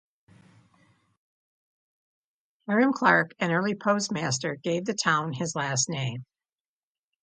[2.67, 6.25] Hiram Clark, an early postmaster, gave the town his last name.